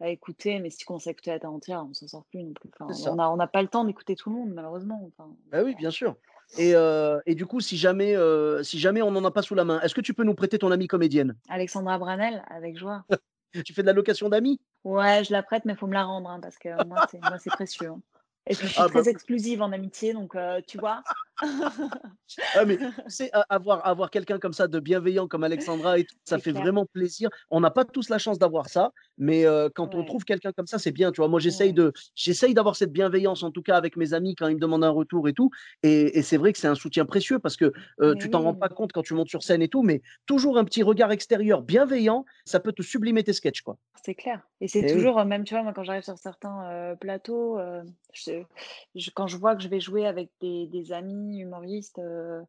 [0.01, 2.71] à écouter, mais si tu consacres toute ta entière, on s'en sort plus non plus.
[2.79, 5.09] Enfin, on a, on n'a pas le temps d'écouter tout le monde, malheureusement.
[5.09, 6.17] Enfin, Bah oui, bien sûr
[6.57, 9.55] et heu et du coup, si jamais, heu, si jamais on n'en a pas sous
[9.55, 11.37] la main, est-ce que tu peux nous prêter ton amie comédienne?
[11.49, 13.05] Alexandra Branel, avec joie.
[13.65, 14.61] Tu fais de la location d'amis?
[14.83, 17.51] Ouais, je la prête, mais il faut me la rendre, hein, parce que moi, c'est
[17.53, 17.89] précieux.
[17.89, 18.01] hein.
[18.47, 21.05] Et puis, je suis Ah bah très exclusive en amitié, donc euh, tu vois.
[22.55, 22.81] Ah mais
[23.33, 26.53] a avoir avoir quelqu'un comme ça de bienveillant comme Alexandra et tout, ça C'est fait
[26.53, 26.53] clair.
[26.53, 27.29] vraiment plaisir.
[27.51, 30.67] On n'a pas tous la chance d'avoir ça, mais heu, quand on trouve quelqu'un comme
[30.67, 31.29] ça, c'est bien, tu vois?
[31.29, 31.75] Moi, j'essaye ouais.
[31.75, 34.85] de j'essaye d'avoir cette bienveillance, en tout cas avec mes amis quand ils me demandent
[34.85, 35.51] un retour et tout
[35.83, 37.73] et et c'est vrai que c'est un soutien précieux parce que,
[38.07, 40.59] Mais tu t'en rends pas compte quand tu montes sur scène et tout, mais toujours
[40.59, 43.77] un petit regard extérieur bienveillant, ça peut te sublimer tes sketchs, quoi.
[44.05, 44.47] c'est clair.
[44.61, 44.85] Et c'est oui.
[44.85, 48.43] toujours, euh, même, tu vois, moi, quand j'arrive sur certains euh, plateaux, euh, je-
[48.95, 52.43] je- quand je vois que je vais jouer avec des, des amis humoristes, euh,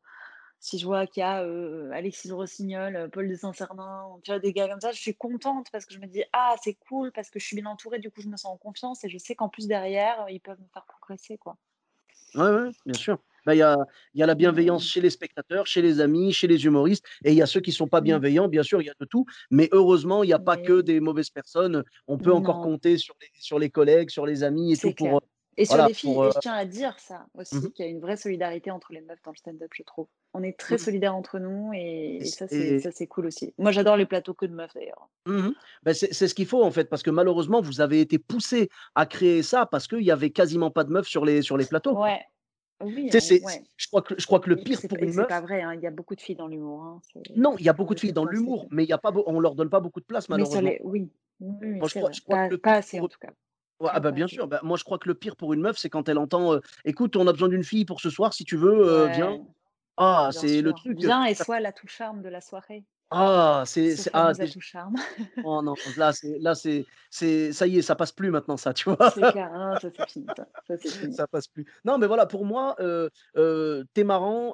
[0.59, 4.53] si je vois qu'il y a euh, Alexis Rossignol, euh, Paul de tu vois, des
[4.53, 7.29] gars comme ça, je suis contente parce que je me dis, ah, c'est cool, parce
[7.29, 9.35] que je suis bien entourée, du coup, je me sens en confiance et je sais
[9.35, 11.57] qu'en plus, derrière, ils peuvent me faire progresser, quoi.
[12.35, 13.17] Ouais, ouais, bien sûr.
[13.45, 13.77] Bah, il y a
[14.15, 17.37] y a la bienveillance chez les spectateurs, chez les amis, chez les humoristes et il
[17.37, 18.01] y a ceux qui sont pas Mm.
[18.01, 20.81] bienveillants, bien sûr, il y a de tout, mais heureusement, il y a pas que
[20.81, 21.83] des mauvaises personnes.
[22.07, 25.21] On peut encore compter sur les sur les collègues, sur les amis et tout pour,
[25.57, 27.71] Et sur voilà, les filles, pour, je tiens à dire ça mmh aussi, mh.
[27.73, 30.07] qu'il y a une vraie solidarité entre les meufs dans le stand-up, je trouve.
[30.33, 33.53] On est très Mmh solidaires entre nous et, et ça, c'est et c'est cool aussi.
[33.57, 35.09] Moi, j'adore les plateaux que de meufs d'ailleurs.
[35.27, 35.49] mmh
[35.83, 38.69] Bah, c'est c'est ce qu'il faut, en fait, parce que malheureusement, vous avez été poussés
[38.95, 41.65] à créer ça parce qu'il y avait quasiment pas de meufs sur les sur les
[41.65, 41.99] plateaux.
[41.99, 42.23] Ouais,
[42.81, 43.63] oui, c'est c'est ouais.
[43.77, 45.61] je crois que je crois que le pire c'est pour une c'est meuf pas vrai,
[45.61, 46.83] hein, il y a beaucoup de filles dans l'humour.
[46.83, 48.97] Hein, c'est- non, il y a beaucoup de filles dans l'humour, mais il y a
[48.97, 50.59] pas on leur donne pas beaucoup de place, Mais malheureusement.
[50.61, 52.13] les, oui, oui, oui, Moi, je c'est crois vrai.
[52.13, 53.33] je crois que Pas, le pas assez en tout cas.
[53.81, 54.47] Ouais, ah bah, bien sûr.
[54.47, 57.15] Bah, moi, je crois que le pire pour une meuf, c'est quand elle entend, «Écoute,
[57.17, 59.37] on a besoin d'une fille pour ce soir, si tu veux, viens».
[59.97, 62.85] Ah, c'est le truc, Viens et sois l'atout charme de la soirée.
[63.11, 64.95] Ah, c'est Ce c'est ah, atout charme.
[65.45, 68.73] oh non, là, c'est là, c'est c'est ça y est, ça passe plus maintenant ça,
[68.73, 69.11] tu vois?
[69.11, 69.51] C'est clair.
[69.81, 70.77] Ça c'est fini, ça.
[70.77, 71.15] Fini.
[71.31, 71.65] Passe plus.
[71.85, 74.53] Non, mais voilà, pour moi, heu heu, tu es marrant,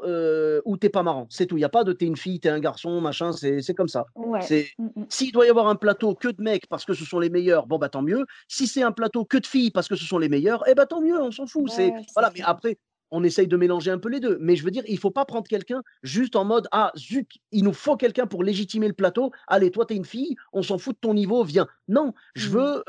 [0.65, 1.57] ou tu es pas marrant, c'est tout.
[1.57, 3.61] Il y a pas de tu es une fille, tu es un garçon, machin, c'est
[3.61, 4.05] c'est comme ça.
[4.15, 4.41] Ouais.
[4.41, 5.05] C'est Mm, mm.
[5.09, 7.67] s'il doit y avoir un plateau que de mecs parce que ce sont les meilleurs,
[7.67, 8.25] bon, bah, tant mieux.
[8.47, 10.85] Si c'est un plateau que de filles parce que ce sont les meilleurs, eh bah,
[10.85, 11.69] tant mieux, on s'en fout.
[11.69, 12.77] C'est Ouais, c'est voilà, mais après,
[13.11, 14.37] on essaye de mélanger un peu les 2.
[14.41, 17.63] Mais je veux dire, il faut pas prendre quelqu'un juste en mode: «Ah zut, il
[17.63, 19.31] nous faut quelqu'un pour légitimer le plateau.
[19.47, 21.67] Allez, toi, tu es une fille, on s'en fout de ton niveau, viens».
[21.87, 22.57] Non, je Mm.
[22.57, 22.83] veux,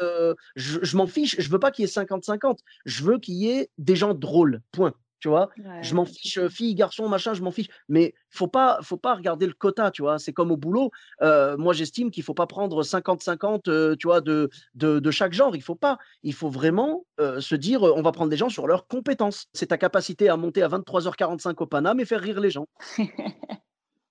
[0.56, 2.60] je je m'en fiche, je veux pas qu'il y ait 50-50.
[2.84, 4.94] Je veux qu'il y ait des gens drôles, point.
[5.22, 5.50] Tu vois?
[5.80, 7.68] Je m'en fiche, filles, garçons, machin, je m'en fiche.
[7.88, 10.18] Mais faut pas faut pas regarder le quota, tu vois?
[10.18, 10.90] C'est comme au boulot,
[11.22, 15.32] heu, moi j'estime qu'il faut pas prendre 50-50, heu, tu vois, de de de chaque
[15.32, 15.56] genre.
[15.56, 15.98] Il faut pas.
[16.24, 19.46] Il faut vraiment, heu, se dire, «On va prendre des gens sur leurs compétences».
[19.54, 22.66] C'est ta capacité à monter à 23:45 au Paname et faire rire les gens.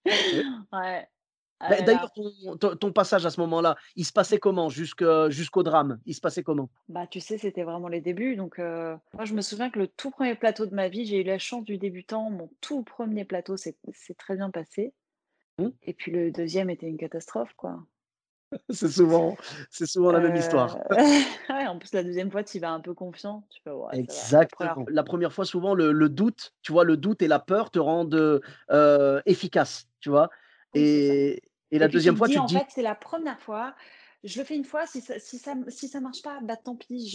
[0.73, 1.07] Ouais.
[1.63, 4.69] Ah Bah, là d'ailleurs, ton ton ton passage à ce moment-là, il se passait comment
[4.69, 5.99] jusque jusqu'au drame?
[6.05, 6.69] Il se passait comment?
[6.89, 8.35] Bah, tu sais, c'était vraiment les débuts.
[8.35, 11.21] Donc, euh, moi, je me souviens que le tout premier plateau de ma vie, j'ai
[11.21, 12.29] eu la chance du débutant.
[12.29, 13.77] Mon tout premier plateau, c'est
[14.17, 14.93] très bien passé.
[15.59, 15.67] Mmh?
[15.83, 17.79] Et puis le deuxième était une catastrophe, quoi.
[18.69, 19.37] C'est souvent
[19.69, 20.77] c'est souvent la même Euh, histoire.
[21.49, 23.45] ouais, en plus, la deuxième fois, tu y vas un peu confiant.
[23.49, 23.73] Tu ouais.
[23.73, 24.85] La première Exactement.
[24.89, 27.79] La première fois, souvent, le le doute, tu vois, le doute et la peur te
[27.79, 28.41] rendent,
[29.25, 30.29] efficace, tu vois?
[30.73, 33.39] et, et la Et deuxième fois, dis, tu te en dis fait, c'est la première
[33.41, 33.75] fois,
[34.23, 36.75] je le fais une fois, si ça si ça si ça marche pas, bah, tant
[36.75, 37.07] pis,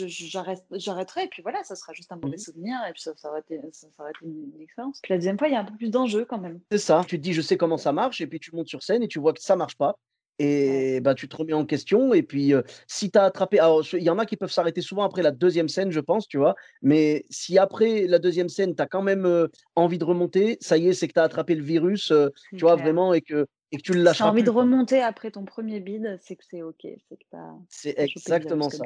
[0.72, 3.30] j'arrêterai et puis voilà, ça sera juste un mauvais Mmh souvenir et puis ça ça
[3.30, 5.00] aurait été ça ça été une une expérience.
[5.02, 6.60] Puis la deuxième fois, il y a un peu plus d'enjeu quand même.
[6.70, 8.82] c'est ça, tu te dis: «Je sais comment ça marche» et puis tu montes sur
[8.82, 9.94] scène et tu vois que ça marche pas
[10.38, 13.82] et bah, tu te remets en question et puis, heu, si tu as attrapé alors
[13.94, 16.36] il y en a qui peuvent s'arrêter souvent après la deuxième scène, je pense, tu
[16.36, 16.54] vois?
[16.82, 20.76] Mais si après la deuxième scène, tu as quand même, heu, envie de remonter, ça
[20.76, 22.12] y est, c'est que tu as attrapé le virus,
[22.50, 22.76] C'est tu vois?
[22.76, 24.50] Vraiment et que et que tu le Si tu as lâcheras envie de quoi.
[24.50, 27.26] remonter après ton 1er bide, c'est que c'est OK, c'est que
[27.70, 28.84] C'est virus exactement ça.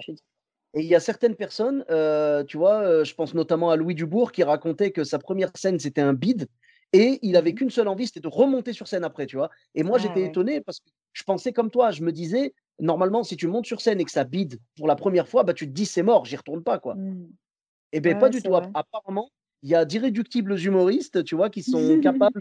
[0.75, 3.95] Et il y a certaines personnes, heu, tu vois, heu, je pense notamment à Louis
[3.95, 6.49] Dubourg qui racontait que sa première scène, c'était un bide
[6.93, 7.55] et il Mmh avait mh.
[7.55, 9.51] qu'une seule envie, c'était de remonter sur scène après, tu vois?
[9.75, 10.25] Et moi, Ah j'étais ouais.
[10.25, 13.81] étonné parce que je pensais comme toi, je me disais: «Normalement, si tu montes sur
[13.81, 16.25] scène et que ça bide pour la première fois, bah, tu te dis: "C'est mort,
[16.27, 16.99] j'y retourne pas, quoi"».
[16.99, 17.31] Mmh.
[17.93, 18.55] Et beh, Ouais, pas du tout.
[18.55, 18.75] Vrai.
[18.75, 19.31] apparemment,
[19.63, 22.41] il y a d'irréductibles humoristes, tu vois, qui sont capables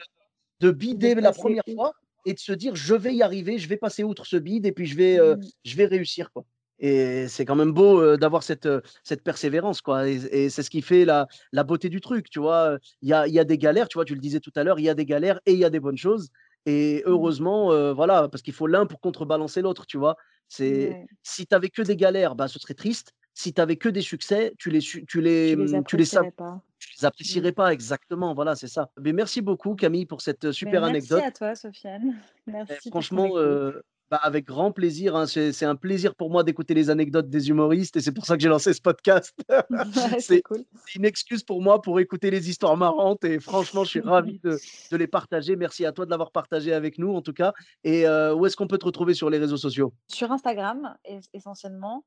[0.61, 1.93] de De bider la 1re fois.
[2.25, 4.71] Et de se dire: «Je vais y arriver, je vais passer outre ce bide et
[4.71, 5.49] puis je vais, heu, Mmh.
[5.65, 6.45] je vais réussir, quoi».
[6.81, 10.63] Et c'est quand même beau, heu, d'avoir cette, heu, cette persévérance, quoi et et c'est
[10.63, 12.77] ce qui fait la la beauté du truc, tu vois?
[13.01, 14.05] Il y a y a des galères, tu vois?
[14.05, 15.69] Tu le disais tout à l'heure, il y a des galères et il y a
[15.69, 16.29] des bonnes choses
[16.65, 17.39] et Mmh.
[17.45, 20.15] heureusement, heu, voilà, parce qu'il faut l'un pour contrebalancer l'autre, tu vois?
[20.47, 21.09] C'est Ouais.
[21.23, 23.11] si tu avais que des galères, bah, ce serait triste.
[23.41, 26.17] Si tu avais que des succès, tu les tu les, Tu les mmh, tu les
[26.17, 26.61] apprécierais pas.
[26.77, 27.07] tu les Mmh.
[27.07, 28.89] apprécierais pas exactement, voilà, c'est ça.
[28.97, 31.23] Beh, merci beaucoup Camille pour cette, super merci anecdote.
[31.25, 32.19] à toi Sofiane.
[32.47, 36.43] Et Merci franchement, heu, bah, avec grand plaisir, hein, c'est c'est un plaisir pour moi
[36.43, 39.33] d'écouter les anecdotes des humoristes et c'est pour ça que j'ai lancé ce podcast.
[39.69, 39.79] Ouais,
[40.19, 40.65] c'est cool.
[40.85, 44.39] c'est une excuse pour moi pour écouter les histoires marrantes et franchement, je suis ravi
[44.43, 44.57] de
[44.91, 45.55] de les partager.
[45.55, 47.53] Merci à toi de l'avoir partagé avec nous, en tout cas
[47.85, 49.93] et heu, où est-ce qu'on peut te retrouver sur les réseaux sociaux?
[50.09, 52.03] Sur Instagram, ess essentiellement.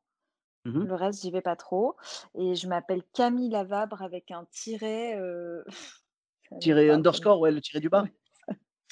[0.64, 0.86] Mmh mh.
[0.86, 1.96] Le reste, j'y vais pas trop
[2.34, 5.16] et je m'appelle Camille Lavabre avec un tiret,
[6.86, 8.04] parle comme underscore, ouais, le tiret du bas?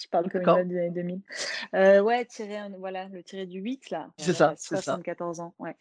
[0.02, 0.54] je parle comme une D'accord.
[0.54, 1.22] meuf des années 2000.
[1.74, 4.10] Heu, ouais, tiret un voilà, le tiret du 8 là.
[4.18, 5.00] C'est ça, c'est ça.
[5.02, 5.76] 74 ans, ouais.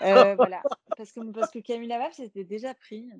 [0.38, 0.64] Voilà,
[0.96, 3.10] parce que parce que Camille Lavabre, c'était déjà pris.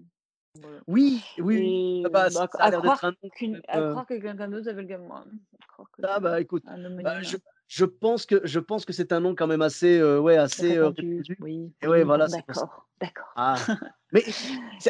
[0.54, 1.80] Voilà Oui, oui, oui.
[2.04, 3.82] Ah bah, bah, a à l'air d'être croire un nom quand qu'une même, à heu
[3.82, 5.24] croire que quelqu'un d'autre s'appelle comme moi.
[5.60, 7.36] À croire que Ah bah, écoute, un bah, je.
[7.68, 10.78] Je pense que je pense que c'est un nom quand même assez, heu, ouais, assez,
[10.78, 13.28] répandu oui, et ouais, voilà, d'accord, d'accord.
[13.36, 13.54] Ah,
[14.12, 14.24] mais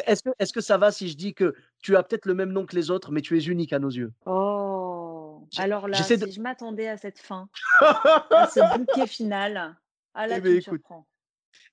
[0.07, 2.51] est-ce que est-ce que ça va si je dis que tu as peut-être le même
[2.51, 4.13] nom que les autres, mais tu es unique à nos yeux?
[4.25, 5.47] Oh!
[5.57, 7.49] Alors là, j'essaie de si je m'attendais à cette fin,
[7.81, 9.75] à ce bouquet final,
[10.13, 11.05] ah Eh là, tu beh, me écoute surprends.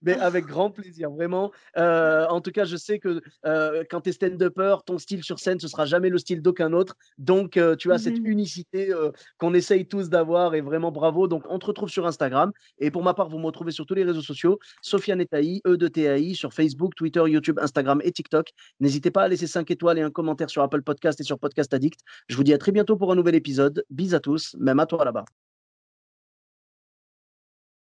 [0.02, 1.52] Beh, avec grand plaisir, vraiment.
[1.76, 5.38] Heu, en tout cas, je sais que, heu, quand tu es stand-upper, ton style sur
[5.38, 6.94] scène, ce sera jamais le style d'aucun autre.
[7.18, 11.28] Donc heu, tu as cette unicité, heu, qu'on essaye tous d'avoir et vraiment bravo.
[11.28, 13.94] Donc on te retrouve sur Instagram et pour ma part, vous me retrouvez sur tous
[13.94, 18.50] les réseaux sociaux, Sofiane et Taï, E-2-T-A-I, sur Facebook, Twitter, YouTube, Instagram et TikTok.
[18.80, 21.72] N'hésitez pas à laisser 5 étoiles et un commentaire sur Apple Podcast et sur Podcast
[21.74, 22.00] Addict.
[22.28, 23.84] Je vous dis à très bientôt pour un nouvel épisode.
[23.90, 25.24] Bis à tous, même à toi là-bas.